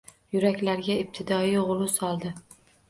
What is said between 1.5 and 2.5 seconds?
g’ulu soldi.